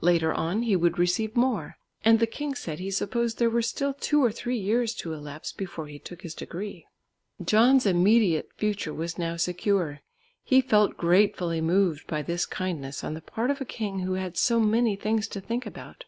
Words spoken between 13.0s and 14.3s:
on the part of a king who